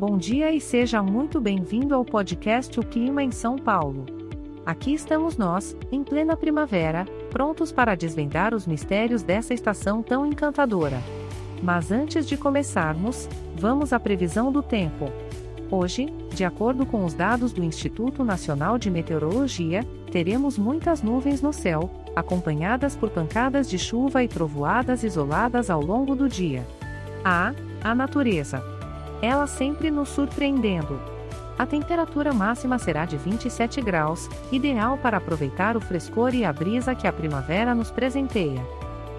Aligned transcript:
Bom 0.00 0.16
dia 0.16 0.50
e 0.50 0.58
seja 0.62 1.02
muito 1.02 1.38
bem-vindo 1.42 1.94
ao 1.94 2.06
podcast 2.06 2.80
O 2.80 2.82
Clima 2.82 3.22
em 3.22 3.30
São 3.30 3.56
Paulo. 3.56 4.06
Aqui 4.64 4.94
estamos 4.94 5.36
nós, 5.36 5.76
em 5.92 6.02
plena 6.02 6.34
primavera, 6.34 7.04
prontos 7.28 7.70
para 7.70 7.94
desvendar 7.94 8.54
os 8.54 8.66
mistérios 8.66 9.22
dessa 9.22 9.52
estação 9.52 10.02
tão 10.02 10.24
encantadora. 10.24 11.02
Mas 11.62 11.92
antes 11.92 12.26
de 12.26 12.38
começarmos, 12.38 13.28
vamos 13.54 13.92
à 13.92 14.00
previsão 14.00 14.50
do 14.50 14.62
tempo. 14.62 15.12
Hoje, 15.70 16.06
de 16.32 16.46
acordo 16.46 16.86
com 16.86 17.04
os 17.04 17.12
dados 17.12 17.52
do 17.52 17.62
Instituto 17.62 18.24
Nacional 18.24 18.78
de 18.78 18.90
Meteorologia, 18.90 19.84
teremos 20.10 20.56
muitas 20.56 21.02
nuvens 21.02 21.42
no 21.42 21.52
céu, 21.52 21.90
acompanhadas 22.16 22.96
por 22.96 23.10
pancadas 23.10 23.68
de 23.68 23.78
chuva 23.78 24.24
e 24.24 24.28
trovoadas 24.28 25.04
isoladas 25.04 25.68
ao 25.68 25.82
longo 25.82 26.16
do 26.16 26.26
dia. 26.26 26.66
A. 27.22 27.52
A 27.84 27.94
natureza. 27.94 28.79
Ela 29.22 29.46
sempre 29.46 29.90
nos 29.90 30.08
surpreendendo. 30.08 31.00
A 31.58 31.66
temperatura 31.66 32.32
máxima 32.32 32.78
será 32.78 33.04
de 33.04 33.18
27 33.18 33.82
graus, 33.82 34.28
ideal 34.50 34.96
para 34.96 35.18
aproveitar 35.18 35.76
o 35.76 35.80
frescor 35.80 36.34
e 36.34 36.44
a 36.44 36.52
brisa 36.52 36.94
que 36.94 37.06
a 37.06 37.12
primavera 37.12 37.74
nos 37.74 37.90
presenteia. 37.90 38.64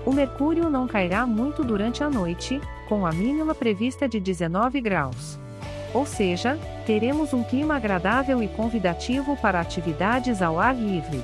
O 0.06 0.12
mercúrio 0.12 0.68
não 0.70 0.88
cairá 0.88 1.28
muito 1.28 1.64
durante 1.64 2.04
a 2.04 2.10
noite, 2.10 2.60
com 2.90 3.06
a 3.06 3.12
mínima 3.12 3.54
prevista 3.54 4.10
de 4.10 4.20
19 4.20 4.82
graus. 4.82 5.40
Ou 5.94 6.06
seja, 6.06 6.58
teremos 6.86 7.34
um 7.34 7.44
clima 7.44 7.76
agradável 7.76 8.42
e 8.42 8.48
convidativo 8.48 9.38
para 9.38 9.60
atividades 9.60 10.42
ao 10.42 10.60
ar 10.60 10.76
livre. 10.76 11.22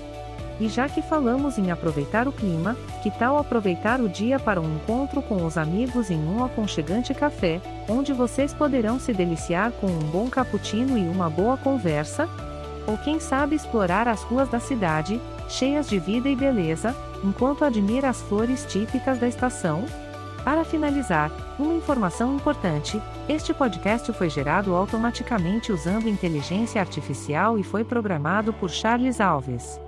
E 0.59 0.67
já 0.67 0.89
que 0.89 1.01
falamos 1.01 1.57
em 1.57 1.69
aproveitar 1.69 2.27
o 2.27 2.31
clima, 2.31 2.75
que 3.03 3.11
tal 3.11 3.37
aproveitar 3.37 4.01
o 4.01 4.09
dia 4.09 4.39
para 4.39 4.59
um 4.59 4.75
encontro 4.75 5.21
com 5.21 5.45
os 5.45 5.57
amigos 5.57 6.09
em 6.09 6.19
um 6.19 6.43
aconchegante 6.43 7.13
café, 7.13 7.61
onde 7.87 8.11
vocês 8.11 8.53
poderão 8.53 8.99
se 8.99 9.13
deliciar 9.13 9.71
com 9.73 9.87
um 9.87 9.99
bom 9.99 10.27
cappuccino 10.29 10.97
e 10.97 11.07
uma 11.07 11.29
boa 11.29 11.57
conversa? 11.57 12.27
Ou 12.87 12.97
quem 12.97 13.19
sabe 13.19 13.55
explorar 13.55 14.07
as 14.07 14.23
ruas 14.23 14.49
da 14.49 14.59
cidade, 14.59 15.21
cheias 15.47 15.87
de 15.87 15.99
vida 15.99 16.27
e 16.27 16.35
beleza, 16.35 16.95
enquanto 17.23 17.63
admira 17.63 18.09
as 18.09 18.21
flores 18.21 18.65
típicas 18.65 19.19
da 19.19 19.27
estação? 19.27 19.85
Para 20.43 20.63
finalizar, 20.63 21.29
uma 21.59 21.73
informação 21.73 22.33
importante: 22.33 23.01
este 23.27 23.53
podcast 23.53 24.11
foi 24.13 24.29
gerado 24.29 24.73
automaticamente 24.73 25.71
usando 25.71 26.07
inteligência 26.07 26.79
artificial 26.79 27.59
e 27.59 27.63
foi 27.63 27.83
programado 27.83 28.53
por 28.53 28.69
Charles 28.69 29.19
Alves. 29.19 29.79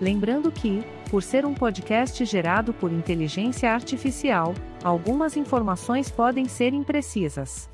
Lembrando 0.02 0.52
que, 0.52 0.84
por 1.10 1.24
ser 1.24 1.46
um 1.46 1.54
podcast 1.54 2.26
gerado 2.26 2.74
por 2.74 2.92
inteligência 2.92 3.74
artificial, 3.74 4.54
algumas 4.84 5.38
informações 5.38 6.12
podem 6.12 6.44
ser 6.46 6.74
imprecisas. 6.74 7.74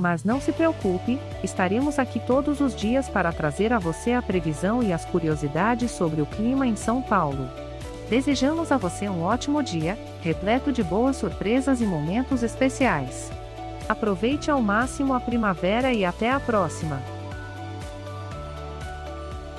Mas 0.00 0.24
não 0.24 0.40
se 0.40 0.50
preocupe, 0.50 1.20
estaremos 1.44 1.98
aqui 1.98 2.18
todos 2.18 2.62
os 2.62 2.74
dias 2.74 3.06
para 3.06 3.30
trazer 3.34 3.70
a 3.70 3.78
você 3.78 4.14
a 4.14 4.22
previsão 4.22 4.82
e 4.82 4.94
as 4.94 5.04
curiosidades 5.04 5.90
sobre 5.90 6.22
o 6.22 6.26
clima 6.26 6.66
em 6.66 6.74
São 6.74 7.02
Paulo. 7.02 7.46
Desejamos 8.08 8.72
a 8.72 8.78
você 8.78 9.10
um 9.10 9.22
ótimo 9.22 9.62
dia, 9.62 9.98
repleto 10.22 10.72
de 10.72 10.82
boas 10.82 11.16
surpresas 11.16 11.82
e 11.82 11.84
momentos 11.84 12.42
especiais. 12.42 13.30
Aproveite 13.90 14.50
ao 14.50 14.62
máximo 14.62 15.12
a 15.12 15.20
primavera 15.20 15.92
e 15.92 16.02
até 16.02 16.30
a 16.30 16.40
próxima! 16.40 16.98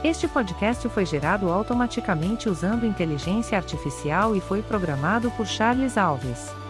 Este 0.04 0.28
podcast 0.28 0.90
foi 0.90 1.06
gerado 1.06 1.52
automaticamente 1.52 2.50
usando 2.50 2.88
inteligência 2.88 3.56
artificial 3.56 4.36
e 4.36 4.42
foi 4.42 4.64
programado 4.64 5.30
por 5.38 5.46
Charles 5.46 6.00
Alves. 6.00 6.61